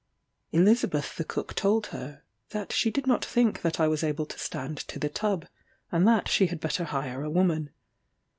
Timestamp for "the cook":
1.15-1.53